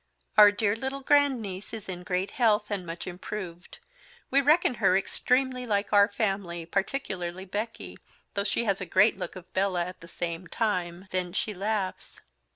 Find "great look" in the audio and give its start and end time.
8.87-9.35